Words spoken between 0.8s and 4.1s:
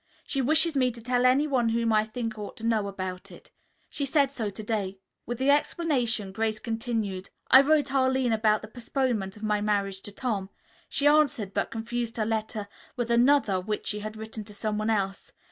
to tell anyone whom I think ought to know it. She